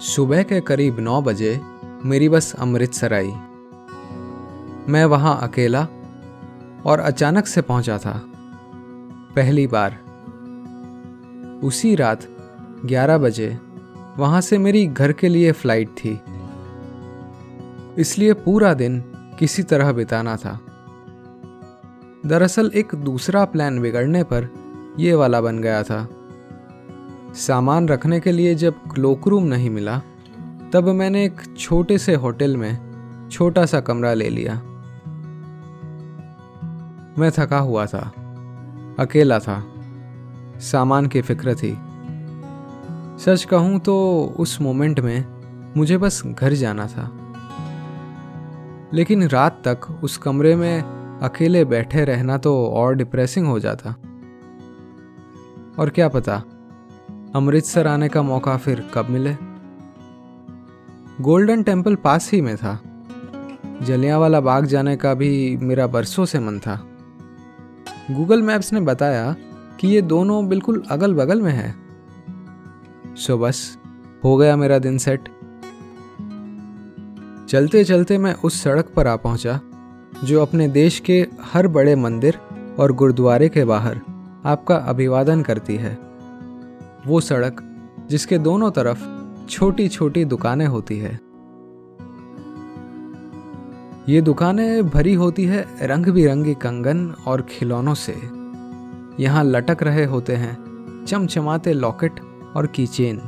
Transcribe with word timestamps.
सुबह 0.00 0.42
के 0.42 0.60
करीब 0.60 1.00
नौ 1.00 1.22
बजे 1.22 1.60
मेरी 2.04 2.28
बस 2.28 2.54
अमृतसर 2.58 3.14
आई। 3.14 3.32
मैं 4.88 5.04
वहाँ 5.04 5.38
अकेला 5.42 5.88
और 6.86 7.00
अचानक 7.00 7.46
से 7.46 7.62
पहुँचा 7.62 7.98
था। 7.98 8.22
पहली 9.36 9.66
बार। 9.66 9.98
उसी 11.64 11.94
रात 11.94 12.26
11 12.84 13.18
बजे 13.18 13.58
वहाँ 14.16 14.40
से 14.40 14.58
मेरी 14.58 14.86
घर 14.86 15.12
के 15.12 15.28
लिए 15.28 15.52
फ़्लाइट 15.52 15.88
थी। 15.88 16.20
इसलिए 17.98 18.32
पूरा 18.32 18.74
दिन 18.74 19.00
किसी 19.38 19.62
तरह 19.62 19.92
बिताना 19.92 20.36
था। 20.36 20.60
दरअसल 22.26 22.72
एक 22.74 22.94
दूसरा 22.94 23.44
प्लान 23.44 23.80
बिगड़ने 23.80 24.22
पर 24.22 24.48
यह 24.98 25.16
वाला 25.16 25.40
बन 25.40 25.58
गया 25.58 25.82
था। 25.82 26.08
सामान 27.34 27.88
रखने 27.88 28.20
के 28.20 28.32
लिए 28.32 28.54
जब 28.54 28.74
क्लोक 28.94 29.28
रूम 29.28 29.44
नहीं 29.44 29.70
मिला, 29.70 30.02
तब 30.72 30.88
मैंने 30.88 31.24
एक 31.24 31.56
छोटे 31.58 31.98
से 31.98 32.14
होटल 32.14 32.56
में 32.56 32.78
छोटा 33.32 33.66
सा 33.66 33.80
कमरा 33.80 34.14
ले 34.14 34.28
लिया। 34.28 34.54
मैं 37.18 37.30
थका 37.30 37.58
हुआ 37.58 37.86
था, 37.86 38.12
अकेला 38.98 39.38
था, 39.38 39.64
सामान 40.60 41.06
की 41.06 41.20
फ़िक्र 41.20 41.54
थी। 41.54 41.78
सच 43.24 43.46
कहूँ 43.50 43.78
तो 43.78 44.24
उस 44.38 44.60
मोमेंट 44.60 45.00
में 45.00 45.24
मुझे 45.76 45.98
बस 45.98 46.22
घर 46.26 46.52
जाना 46.52 46.86
था। 46.86 47.10
लेकिन 48.94 49.28
रात 49.28 49.62
तक 49.68 50.00
उस 50.02 50.16
कमरे 50.16 50.56
में 50.56 50.82
अकेले 51.22 51.64
बैठे 51.64 52.04
रहना 52.04 52.38
तो 52.38 52.66
और 52.66 52.94
डिप्रेसिंग 52.94 53.46
हो 53.46 53.60
जाता। 53.60 53.90
और 55.78 55.90
क्या 55.90 56.08
पता 56.08 56.42
अमृतसर 57.36 57.86
आने 57.86 58.08
का 58.08 58.22
मौका 58.22 58.56
फिर 58.56 58.90
कब 58.94 59.06
मिले? 59.10 59.36
गोल्डन 61.22 61.62
टेंपल 61.62 61.94
पास 61.94 62.32
ही 62.32 62.40
में 62.40 62.56
था। 62.56 62.80
जलियांवाला 63.82 64.40
बाग 64.40 64.64
जाने 64.64 64.96
का 64.96 65.14
भी 65.14 65.56
मेरा 65.56 65.86
बरसों 65.86 66.24
से 66.24 66.40
मन 66.40 66.58
था। 66.58 66.86
गूगल 68.10 68.42
मैप्स 68.42 68.72
ने 68.72 68.80
बताया 68.80 69.36
कि 69.80 69.88
ये 69.88 70.02
दोनों 70.02 70.48
बिल्कुल 70.48 70.82
अगल 70.90 71.14
बगल 71.14 71.42
में 71.42 71.52
है। 71.52 71.74
सो 73.16 73.38
बस, 73.38 73.78
हो 74.24 74.36
गया 74.36 74.56
मेरा 74.56 74.78
दिन 74.78 74.98
सेट। 74.98 75.28
चलते 77.48 77.84
चलते 77.84 78.18
मैं 78.18 78.34
उस 78.34 78.62
सड़क 78.62 78.92
पर 78.96 79.06
आ 79.06 79.16
पहुँचा, 79.16 79.60
जो 80.24 80.42
अपने 80.42 80.68
देश 80.68 81.00
के 81.00 81.26
हर 81.52 81.68
बड़े 81.68 81.96
मंदिर 81.96 82.38
और 82.78 82.92
गुरुद्वारे 82.92 83.48
के 83.48 83.64
बाहर 83.64 84.00
आपका 84.44 84.76
अभिवादन 84.76 85.42
करती 85.42 85.76
है। 85.76 86.05
वो 87.06 87.20
सड़क 87.20 87.62
जिसके 88.10 88.38
दोनों 88.38 88.70
तरफ़ 88.70 89.04
छोटी 89.48 89.88
छोटी 89.88 90.24
दुकानें 90.24 90.66
होती 90.66 90.98
है। 90.98 91.20
ये 94.08 94.20
दुकानें 94.20 94.88
भरी 94.88 95.14
होती 95.14 95.44
है 95.44 95.64
रंग 95.82 96.06
बिरंगी 96.06 96.54
कंगन 96.54 97.14
और 97.26 97.42
खिलौनों 97.42 97.94
से। 97.94 98.16
यहाँ 99.22 99.44
लटक 99.44 99.82
रहे 99.82 100.04
होते 100.04 100.36
हैं 100.36 101.04
चमचमाते 101.08 101.72
लॉकेट 101.72 102.20
और 102.56 102.66
कीचेन। 102.66 103.20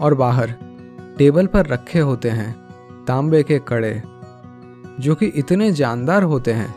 और 0.00 0.14
बाहर 0.14 0.54
टेबल 1.18 1.46
पर 1.46 1.66
रखे 1.66 1.98
होते 1.98 2.30
हैं 2.30 2.52
तांबे 3.04 3.42
के 3.42 3.58
कड़े, 3.58 4.02
जो 5.00 5.14
कि 5.14 5.26
इतने 5.26 5.72
जानदार 5.72 6.22
होते 6.22 6.52
हैं 6.52 6.74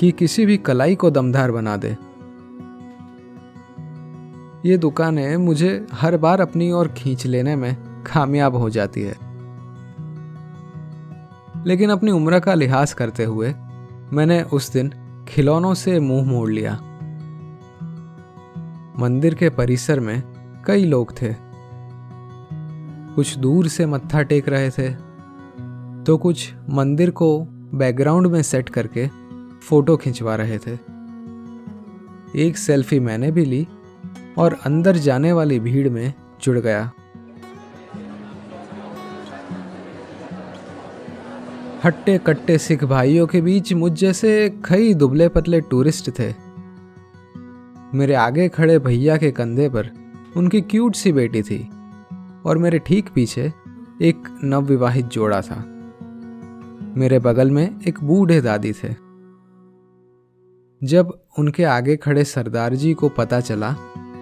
कि 0.00 0.10
किसी 0.12 0.46
भी 0.46 0.56
कलाई 0.56 0.94
को 0.94 1.10
दमदार 1.10 1.50
बना 1.52 1.76
दे। 1.76 1.96
ये 4.66 4.78
दुकानें 4.78 5.36
मुझे 5.36 5.86
हर 5.92 6.16
बार 6.16 6.40
अपनी 6.40 6.72
ओर 6.72 6.88
खींच 6.88 7.26
लेने 7.26 7.56
में 7.56 7.76
कामयाब 8.02 8.56
हो 8.56 8.70
जाती 8.70 9.02
है। 9.02 9.16
लेकिन 11.66 11.90
अपनी 11.90 12.10
उम्र 12.10 12.40
का 12.40 12.54
लिहाज 12.54 12.92
करते 12.92 13.24
हुए 13.24 13.54
मैंने 14.12 14.42
उस 14.42 14.72
दिन 14.72 14.92
खिलौनों 15.28 15.74
से 15.74 16.00
मुँह 16.00 16.26
मोड़ 16.26 16.50
लिया। 16.50 16.74
मंदिर 18.98 19.34
के 19.34 19.50
परिसर 19.50 20.00
में 20.00 20.22
कई 20.66 20.84
लोग 20.84 21.22
थे। 21.22 21.34
कुछ 23.14 23.36
दूर 23.36 23.68
से 23.68 23.86
मत्था 23.86 24.22
टेक 24.22 24.48
रहे 24.48 24.70
थे। 24.70 24.90
तो 26.04 26.18
कुछ 26.18 26.54
मंदिर 26.70 27.10
को 27.10 27.40
बैकग्राउंड 27.74 28.26
में 28.26 28.42
सेट 28.42 28.68
करके 28.68 29.08
फ़ोटो 29.62 29.96
खिंचवा 29.96 30.36
रहे 30.36 30.58
थे। 30.58 30.78
एक 32.42 32.58
सेल्फी 32.58 33.00
मैंने 33.00 33.30
भी 33.30 33.44
ली 33.44 33.68
और 34.38 34.58
अंदर 34.66 34.96
जाने 34.96 35.32
वाली 35.32 35.60
भीड़ 35.60 35.88
में 35.88 36.12
जुड़ 36.42 36.58
गया। 36.58 36.90
हट्टे 41.84 42.18
कट्टे 42.18 42.58
सिख 42.58 42.84
भाइयों 42.84 43.26
के 43.26 43.40
बीच 43.40 43.72
मुझ 43.72 43.92
जैसे 43.92 44.48
कई 44.48 44.94
दुबले 44.94 45.28
पतले 45.28 45.60
टूरिस्ट 45.60 46.10
थे। 46.18 46.34
मेरे 47.94 48.14
आगे 48.14 48.48
खड़े 48.48 48.78
भैया 48.78 49.16
के 49.16 49.30
कंधे 49.30 49.68
पर 49.68 49.90
उनकी 50.36 50.60
क्यूट 50.60 50.94
सी 50.94 51.12
बेटी 51.12 51.42
थी 51.42 51.70
और 52.46 52.58
मेरे 52.58 52.78
ठीक 52.78 53.08
पीछे 53.14 53.52
एक 54.02 54.38
नवविवाहित 54.44 55.06
जोड़ा 55.06 55.40
था। 55.40 55.64
मेरे 56.96 57.18
बगल 57.18 57.50
में 57.50 57.80
एक 57.88 58.04
बूढ़े 58.04 58.40
दादी 58.40 58.72
थे। 58.72 59.10
जब 60.86 61.20
उनके 61.38 61.64
आगे 61.64 61.96
खड़े 61.96 62.24
सरदार 62.24 62.74
जी 62.74 62.94
को 62.94 63.08
पता 63.08 63.40
चला 63.40 63.76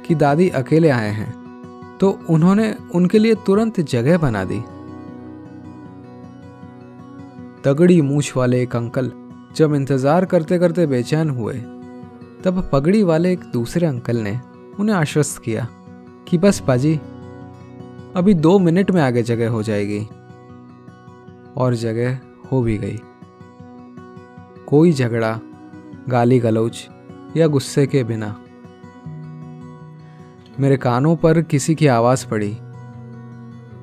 कि 0.09 0.15
दादी 0.15 0.49
अकेले 0.57 0.89
आए 0.91 1.11
हैं 1.11 1.31
तो 1.99 2.19
उन्होंने 2.31 2.75
उनके 2.95 3.19
लिए 3.19 3.35
तुरंत 3.47 3.81
जगह 3.81 4.19
बना 4.19 4.45
दी। 4.45 4.61
तगड़ी 7.65 8.01
मूछ 8.01 8.37
वाले 8.37 8.63
एक 8.63 8.77
अंकल 8.77 9.11
जब 9.57 9.75
इंतज़ार 9.75 10.25
करते 10.25 10.59
करते 10.59 10.87
बेचैन 10.87 11.31
हुए, 11.31 11.55
तब 12.45 12.69
पगड़ी 12.73 13.03
वाले 13.03 13.33
एक 13.33 13.45
दूसरे 13.53 13.87
अंकल 13.87 14.17
ने 14.17 14.39
उन्हें 14.81 14.97
आश्वस्त 14.97 15.43
किया 15.43 15.67
कि 16.29 16.39
बस 16.39 16.61
पाजी, 16.61 16.95
अभी 18.17 18.35
दो 18.35 18.59
मिनट 18.59 18.91
में 18.91 19.03
आगे 19.03 19.23
जगह 19.23 19.51
हो 19.51 19.63
जाएगी। 19.63 20.07
और 21.57 21.75
जगह 21.75 22.19
हो 22.53 22.63
भी 22.63 22.77
गई। 22.79 22.99
कोई 24.67 24.93
झगड़ा, 24.93 25.39
गाली 26.09 26.39
गलौज 26.39 26.85
या 27.37 27.47
गुस्से 27.47 27.87
के 27.87 28.05
बिना। 28.05 28.35
मेरे 30.61 30.77
कानों 30.77 31.17
पर 31.17 31.41
किसी 31.43 31.75
की 31.75 31.87
आवाज़ 31.87 32.27
पड़ी। 32.27 32.57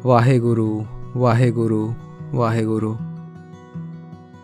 वाहे 0.05 0.39
गुरु 0.39 0.83
वाहे 1.15 1.51
गुरु 1.51 1.93
वाहे 2.33 2.63
गुरु 2.63 2.91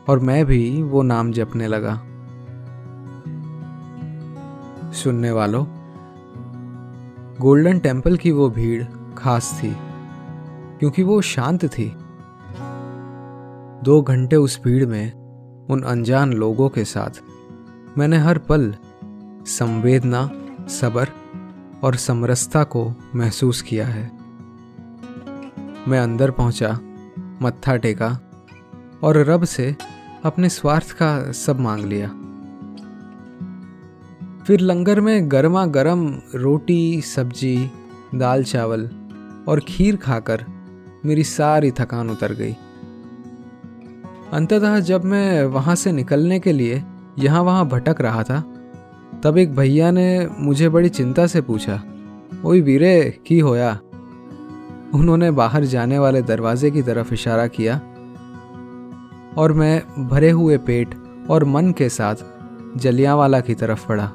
और 0.10 0.20
मैं 0.20 0.46
भी 0.46 0.84
वो 0.84 1.02
नाम 1.02 1.32
जपने 1.32 1.68
लगा। 1.68 1.96
सुनने 4.92 5.32
वालों, 5.32 5.66
गोल्डन 7.42 7.80
टेंपल 7.80 8.18
की 8.18 8.32
वो 8.32 8.50
भीड़ 8.50 8.84
खास 9.18 9.60
थी, 9.64 9.76
क्योंकि 10.80 11.04
वो 11.04 11.22
शांत 11.22 11.66
थी। 11.66 11.96
दो 13.84 14.02
घंटे 14.02 14.36
उस 14.36 14.60
भीड़ 14.64 14.86
में, 14.86 15.14
उन 15.68 15.82
अनजान 15.82 16.34
लोगों 16.34 16.70
के 16.70 16.84
साथ, 16.86 17.22
मैंने 17.98 18.18
हर 18.18 18.38
पल 18.38 18.76
संवेदना, 19.46 20.30
सबर 20.70 21.08
और 21.84 21.96
समरसता 21.96 22.64
को 22.64 22.96
महसूस 23.16 23.62
किया 23.62 23.88
है। 23.88 24.12
मैं 25.88 26.00
अंदर 26.00 26.32
पहुँचा, 26.32 26.80
मत्था 27.42 27.76
टेका 27.76 28.20
और 29.04 29.18
रब 29.18 29.44
से 29.44 29.76
अपने 30.24 30.50
स्वार्थ 30.50 30.92
का 30.92 31.32
सब 31.32 31.60
मांग 31.60 31.86
लिया। 31.86 32.08
फिर 34.44 34.60
लंगर 34.60 35.02
में 35.02 35.32
गर्मा 35.32 35.66
गर्म 35.66 36.22
रोटी, 36.36 37.02
सब्ज़ी 37.02 37.72
दाल 38.16 38.44
चावल 38.44 38.90
और 39.48 39.60
खीर 39.68 39.96
खाकर 39.96 40.46
मेरी 41.06 41.24
सारी 41.24 41.72
थकान 41.72 42.10
उतर 42.10 42.34
गई। 42.34 42.54
अंततः 44.34 44.80
जब 44.80 45.04
मैं 45.04 45.44
वहाँ 45.44 45.76
से 45.76 45.92
निकलने 45.92 46.40
के 46.40 46.52
लिए 46.52 46.84
यहाँ 47.20 47.42
वहाँ 47.42 47.68
भटक 47.68 48.02
रहा 48.02 48.24
था 48.24 48.51
तब 49.24 49.38
एक 49.38 49.56
भैया 49.56 49.92
ने 49.92 50.28
मुझे 50.40 50.70
बड़ी 50.70 50.90
चिंता 50.90 51.26
से 51.28 51.42
पूछा, 51.42 51.82
ओई 52.46 52.62
वीरे, 52.62 53.20
की 53.28 53.40
होया? 53.40 53.72
उन्होंने 54.94 55.32
बाहर 55.32 55.64
जाने 55.64 56.00
वाले 56.00 56.22
दरवाजे 56.22 56.72
की 56.72 56.82
तरफ़ 56.82 57.14
इशारा 57.14 57.48
किया, 57.48 57.76
और 59.38 59.54
मैं 59.54 60.08
भरे 60.08 60.30
हुए 60.30 60.58
पेट 60.58 60.96
और 61.30 61.44
मन 61.46 61.72
के 61.72 61.90
साथ 61.90 62.16
जलियावाला 62.78 63.40
की 63.40 63.54
तरफ़ 63.54 63.88
पड़ा 63.88 64.12